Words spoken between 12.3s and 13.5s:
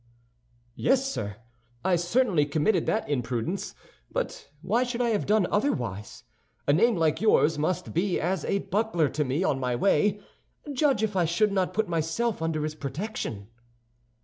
under its protection."